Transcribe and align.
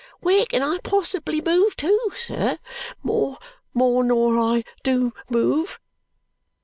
Where 0.19 0.47
can 0.47 0.63
I 0.63 0.79
possibly 0.79 1.41
move 1.41 1.77
to, 1.77 2.11
sir, 2.17 2.57
more 3.03 3.37
nor 3.75 4.39
I 4.39 4.63
do 4.81 5.13
move!" 5.29 5.79